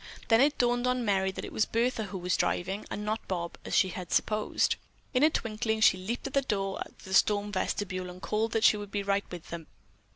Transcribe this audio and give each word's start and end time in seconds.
Then 0.29 0.41
it 0.41 0.57
dawned 0.57 0.87
on 0.87 1.05
Merry 1.05 1.29
that 1.31 1.45
it 1.45 1.53
was 1.53 1.67
Bertha 1.67 2.05
who 2.05 2.17
was 2.17 2.35
driving, 2.35 2.87
and 2.89 3.05
not 3.05 3.27
Bob, 3.27 3.59
as 3.63 3.75
she 3.75 3.89
had 3.89 4.11
supposed. 4.11 4.75
In 5.13 5.21
a 5.21 5.29
twinkling 5.29 5.79
she 5.79 5.95
leaped 5.95 6.23
to 6.23 6.31
the 6.31 6.41
door 6.41 6.79
of 6.79 7.03
the 7.03 7.13
storm 7.13 7.51
vestibule 7.51 8.09
and 8.09 8.19
called 8.19 8.53
that 8.53 8.63
she 8.63 8.77
would 8.77 8.89
be 8.91 9.03
right 9.03 9.25
with 9.29 9.51
them. 9.51 9.67